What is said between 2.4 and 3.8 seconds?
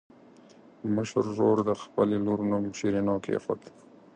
نوم شیرینو کېښود.